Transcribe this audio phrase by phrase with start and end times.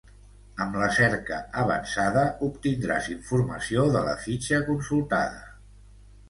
[0.63, 5.47] Amb la cerca avançada, obtindràs informació de la fitxa consultada.